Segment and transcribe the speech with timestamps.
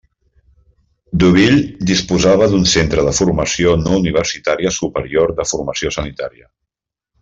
[1.23, 1.59] Deauville
[1.91, 6.53] disposava d'un centre de formació no universitària superior de formació sanitària.